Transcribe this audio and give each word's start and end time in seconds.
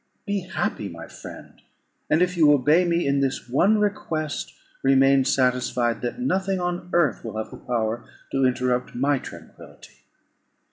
Be 0.25 0.39
happy, 0.39 0.89
my 0.89 1.07
friend; 1.07 1.61
and 2.09 2.23
if 2.23 2.35
you 2.35 2.51
obey 2.51 2.85
me 2.85 3.05
in 3.05 3.19
this 3.19 3.47
one 3.47 3.77
request, 3.77 4.51
remain 4.81 5.25
satisfied 5.25 6.01
that 6.01 6.19
nothing 6.19 6.59
on 6.59 6.89
earth 6.91 7.23
will 7.23 7.37
have 7.37 7.51
the 7.51 7.57
power 7.57 8.09
to 8.31 8.43
interrupt 8.43 8.95
my 8.95 9.19
tranquillity. 9.19 9.93